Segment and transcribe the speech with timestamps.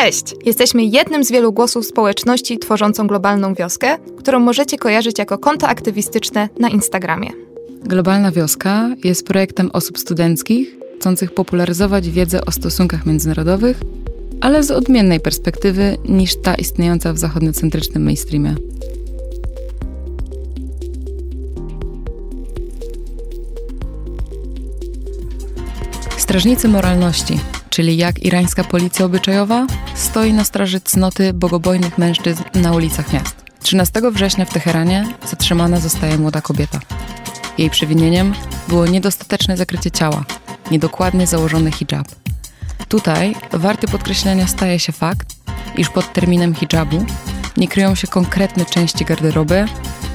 [0.00, 0.34] Cześć!
[0.44, 6.48] Jesteśmy jednym z wielu głosów społeczności tworzącą globalną wioskę, którą możecie kojarzyć jako konto aktywistyczne
[6.58, 7.30] na Instagramie.
[7.84, 13.80] Globalna Wioska jest projektem osób studenckich chcących popularyzować wiedzę o stosunkach międzynarodowych,
[14.40, 18.54] ale z odmiennej perspektywy niż ta istniejąca w zachodniocentrycznym mainstreamie.
[26.18, 27.38] Strażnicy moralności,
[27.70, 33.36] czyli jak irańska policja obyczajowa, stoi na straży cnoty bogobojnych mężczyzn na ulicach miast.
[33.62, 36.80] 13 września w Teheranie zatrzymana zostaje młoda kobieta.
[37.58, 38.34] Jej przewinieniem
[38.68, 40.24] było niedostateczne zakrycie ciała,
[40.70, 42.08] niedokładnie założony hijab.
[42.88, 45.36] Tutaj warty podkreślenia staje się fakt,
[45.76, 47.04] iż pod terminem hijabu
[47.56, 49.64] nie kryją się konkretne części garderoby,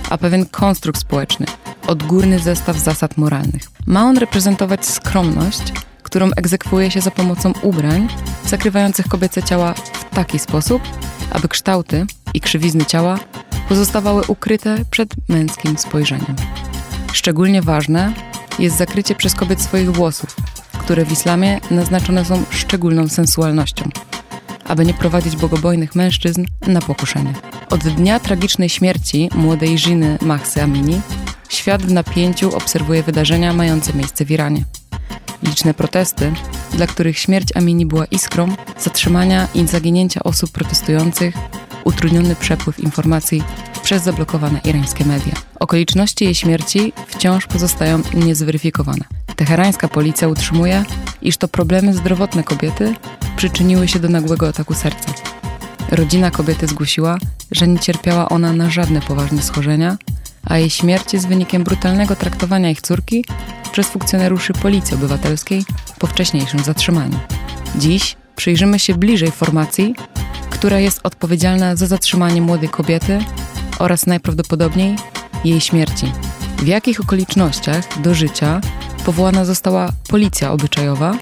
[0.10, 1.46] a pewien konstrukt społeczny,
[1.88, 3.62] odgórny zestaw zasad moralnych.
[3.86, 5.74] Ma on reprezentować skromność,
[6.16, 8.08] którą egzekwuje się za pomocą ubrań
[8.48, 10.82] zakrywających kobiece ciała w taki sposób,
[11.32, 13.20] aby kształty i krzywizny ciała
[13.70, 16.36] pozostawały ukryte przed męskim spojrzeniem.
[17.14, 18.14] Szczególnie ważne
[18.60, 20.36] jest zakrycie przez kobiet swoich włosów,
[20.80, 23.90] które w islamie naznaczone są szczególną sensualnością,
[24.66, 27.34] aby nie prowadzić bogobojnych mężczyzn na pokuszenie.
[27.70, 31.02] Od dnia tragicznej śmierci młodej Żiny Mahsy Amini
[31.50, 34.66] świat w napięciu obserwuje wydarzenia mające miejsce w Iranie.
[35.46, 36.34] Liczne protesty,
[36.72, 41.36] dla których śmierć Amini była iskrą, zatrzymania i zaginięcia osób protestujących,
[41.84, 43.44] utrudniony przepływ informacji
[43.84, 45.34] przez zablokowane irańskie media.
[45.60, 49.06] Okoliczności jej śmierci wciąż pozostają niezweryfikowane.
[49.36, 50.86] Teherańska policja utrzymuje,
[51.22, 52.96] iż to problemy zdrowotne kobiety
[53.38, 55.14] przyczyniły się do nagłego ataku serca.
[55.92, 57.18] Rodzina kobiety zgłosiła,
[57.52, 59.98] że nie cierpiała ona na żadne poważne schorzenia,
[60.44, 63.26] a jej śmierć jest wynikiem brutalnego traktowania ich córki
[63.76, 65.66] przez funkcjonariuszy Policji Obywatelskiej
[66.00, 67.20] po wcześniejszym zatrzymaniu.
[67.76, 69.96] Dziś przyjrzymy się bliżej formacji,
[70.50, 73.20] która jest odpowiedzialna za zatrzymanie młodej kobiety
[73.80, 74.96] oraz najprawdopodobniej
[75.46, 76.12] jej śmierci.
[76.58, 78.62] W jakich okolicznościach do życia
[79.06, 81.18] powołana została policja obyczajowa,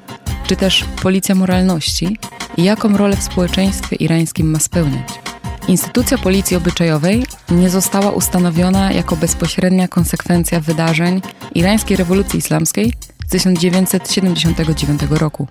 [0.47, 2.17] czy też policja moralności
[2.57, 5.22] i jaką rolę w społeczeństwie irańskim ma spełniać.
[5.67, 11.21] Instytucja policji obyczajowej nie została ustanowiona jako bezpośrednia konsekwencja wydarzeń
[11.55, 12.93] irańskiej rewolucji islamskiej
[13.27, 15.47] z 1979 roku.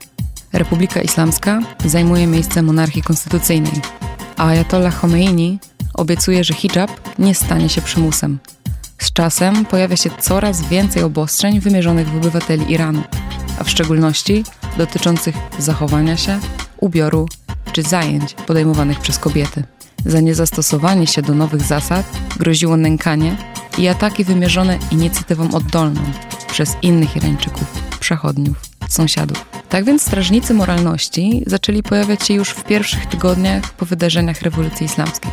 [0.52, 3.72] Republika Islamska zajmuje miejsce monarchii konstytucyjnej,
[4.36, 5.58] a Ayatollah Khomeini
[5.94, 8.38] obiecuje, że hijab nie stanie się przymusem.
[8.98, 13.02] Z czasem pojawia się coraz więcej obostrzeń wymierzonych w obywateli Iranu,
[13.58, 14.44] a w szczególności
[14.78, 16.40] dotyczących zachowania się,
[16.80, 17.28] ubioru
[17.72, 19.64] czy zajęć podejmowanych przez kobiety.
[20.06, 23.36] Za niezastosowanie się do nowych zasad groziło nękanie
[23.78, 26.00] i ataki wymierzone inicjatywą oddolną
[26.52, 27.64] przez innych Irańczyków,
[28.00, 28.56] przechodniów,
[28.88, 29.44] sąsiadów.
[29.68, 35.30] Tak więc strażnicy moralności zaczęli pojawiać się już w pierwszych tygodniach po wydarzeniach rewolucji islamskiej.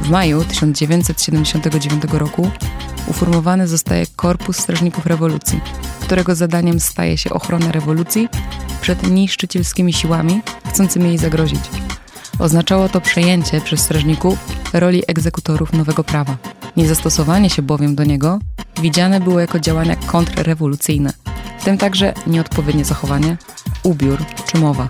[0.00, 2.50] W maju 1979 roku
[3.06, 5.60] uformowany zostaje Korpus Strażników Rewolucji,
[6.00, 8.28] którego zadaniem staje się ochrona rewolucji
[8.80, 11.89] przed niszczycielskimi siłami chcącymi jej zagrozić.
[12.40, 14.38] Oznaczało to przejęcie przez strażników
[14.72, 16.36] roli egzekutorów nowego prawa.
[16.76, 18.38] Niezastosowanie się bowiem do niego
[18.82, 21.12] widziane było jako działania kontrrewolucyjne,
[21.58, 23.36] w tym także nieodpowiednie zachowanie,
[23.82, 24.88] ubiór czy mowa.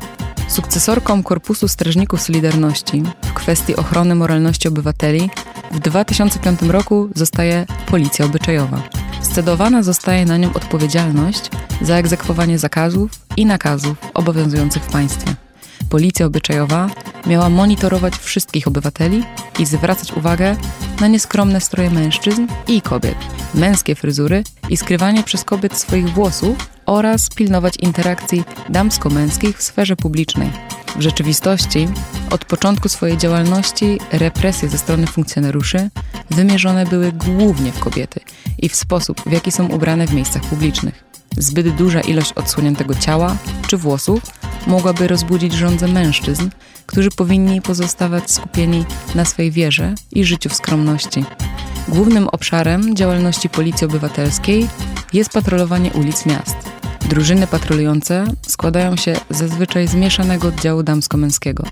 [0.49, 5.31] Sukcesorką Korpusu Strażników Solidarności w kwestii ochrony moralności obywateli
[5.71, 8.83] w 2005 roku zostaje Policja Obyczajowa.
[9.21, 11.51] Scedowana zostaje na nią odpowiedzialność
[11.83, 15.35] za egzekwowanie zakazów i nakazów obowiązujących w państwie.
[15.91, 16.91] Policja Obyczajowa
[17.27, 19.23] miała monitorować wszystkich obywateli
[19.59, 20.57] i zwracać uwagę
[21.01, 23.17] na nieskromne stroje mężczyzn i kobiet,
[23.55, 30.51] męskie fryzury i skrywanie przez kobiet swoich włosów oraz pilnować interakcji damsko-męskich w sferze publicznej.
[30.97, 31.89] W rzeczywistości,
[32.31, 35.91] od początku swojej działalności, represje ze strony funkcjonariuszy
[36.31, 38.21] wymierzone były głównie w kobiety
[38.59, 41.05] i w sposób, w jaki są ubrane w miejscach publicznych.
[41.37, 43.37] Zbyt duża ilość odsłoniętego ciała
[43.67, 44.21] czy włosów
[44.67, 46.49] mogłaby rozbudzić żądzę mężczyzn,
[46.87, 48.85] którzy powinni pozostawać skupieni
[49.15, 51.25] na swej wierze i życiu w skromności.
[51.89, 54.69] Głównym obszarem działalności Policji Obywatelskiej
[55.13, 56.57] jest patrolowanie ulic miast.
[57.09, 61.65] Drużyny patrolujące składają się zazwyczaj z mieszanego oddziału damsko-męskiego.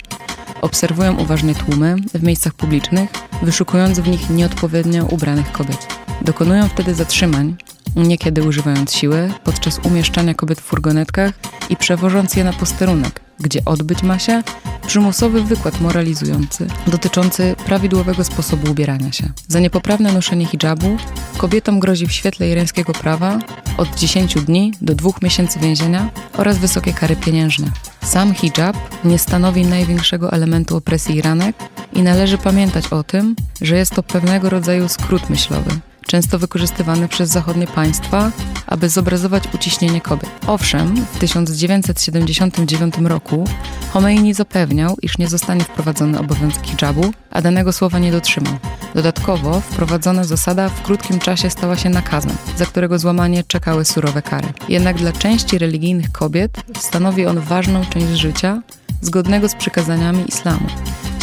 [0.61, 3.11] Obserwują uważnie tłumy w miejscach publicznych,
[3.43, 5.87] wyszukując w nich nieodpowiednio ubranych kobiet.
[6.23, 7.57] Dokonują wtedy zatrzymań,
[7.97, 11.33] niekiedy używając siły, podczas umieszczania kobiet w furgonetkach
[11.71, 14.43] i przewożąc je na posterunek, gdzie odbyć ma się
[14.87, 19.29] przymusowy wykład moralizujący dotyczący prawidłowego sposobu ubierania się.
[19.49, 20.97] Za niepoprawne noszenie hijabu
[21.39, 23.39] kobietom grozi w świetle irańskiego prawa
[23.77, 27.71] od 10 dni do 2 miesięcy więzienia oraz wysokie kary pieniężne.
[28.03, 31.57] Sam hijab nie stanowi największego elementu opresji Iranek
[31.93, 35.71] i należy pamiętać o tym, że jest to pewnego rodzaju skrót myślowy,
[36.09, 38.31] często wykorzystywany przez zachodnie państwa,
[38.67, 40.31] aby zobrazować uciśnienie kobiet.
[40.47, 43.45] Owszem, w 1979 roku
[43.93, 48.53] Khomeini zapewniał, iż nie zostanie wprowadzony obowiązek hijabu, a danego słowa nie dotrzymał.
[48.95, 54.49] Dodatkowo wprowadzona zasada w krótkim czasie stała się nakazem, za którego złamanie czekały surowe kary.
[54.69, 58.63] Jednak dla części religijnych kobiet stanowi on ważną część życia,
[59.03, 60.67] zgodnego z przykazaniami islamu,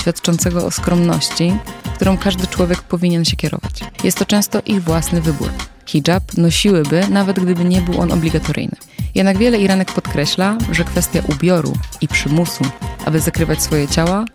[0.06, 1.58] świadczącego o skromności,
[1.96, 3.80] którą każdy człowiek powinien się kierować.
[4.04, 5.50] Jest to często ich własny wybór.
[5.86, 8.76] Hijab nosiłyby, nawet gdyby nie był on obligatoryjny.
[9.16, 12.64] Jednak wiele Iranek podkreśla, że kwestia ubioru i przymusu,
[13.06, 14.26] aby zakrywać swoje ciała,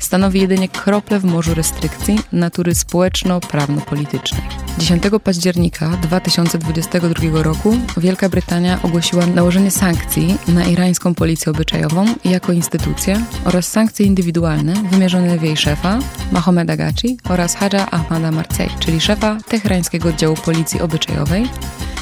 [0.00, 4.42] stanowi jedynie kroplę w morzu restrykcji natury społeczno-prawno-politycznej.
[4.78, 13.24] 10 października 2022 roku Wielka Brytania ogłosiła nałożenie sankcji na irańską policję obyczajową jako instytucję
[13.44, 15.98] oraz sankcje indywidualne wymierzone w jej szefa,
[16.32, 21.48] Mahomeda Gaci oraz Hadja Ahmada Marcej, czyli szefa teherańskiego oddziału policji obyczajowej,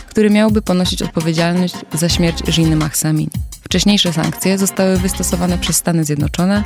[0.08, 3.47] który miałby ponosić odpowiedzialność za śmierć Żiny Mahsamini.
[3.68, 6.64] Wcześniejsze sankcje zostały wystosowane przez Stany Zjednoczone,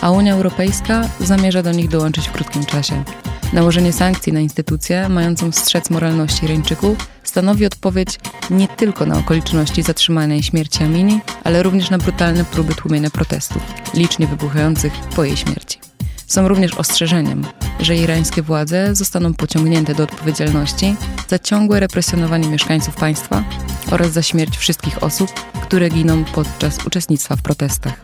[0.00, 3.04] a Unia Europejska zamierza do nich dołączyć w krótkim czasie.
[3.52, 8.18] Nałożenie sankcji na instytucję mającą strzec moralności Irańczyków stanowi odpowiedź
[8.50, 13.62] nie tylko na okoliczności zatrzymania i śmierci Amini, ale również na brutalne próby tłumienia protestów,
[13.94, 15.78] licznie wybuchających po jej śmierci.
[16.26, 17.46] Są również ostrzeżeniem,
[17.80, 20.96] że irańskie władze zostaną pociągnięte do odpowiedzialności
[21.28, 23.44] za ciągłe represjonowanie mieszkańców państwa
[23.90, 25.30] oraz za śmierć wszystkich osób,
[25.62, 28.00] które giną podczas uczestnictwa w protestach.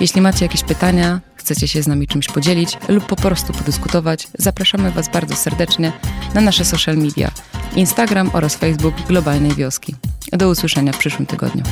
[0.00, 4.90] Jeśli macie jakieś pytania, chcecie się z nami czymś podzielić lub po prostu podyskutować, zapraszamy
[4.90, 5.92] Was bardzo serdecznie
[6.34, 7.30] na nasze social media
[7.76, 9.94] Instagram oraz Facebook Globalnej Wioski.
[10.32, 11.62] Do usłyszenia w przyszłym tygodniu.